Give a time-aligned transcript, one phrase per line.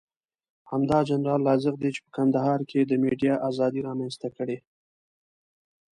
[0.71, 4.57] همدا جنرال رازق دی چې په کندهار کې یې د ميډيا ازادي رامنځته کړې.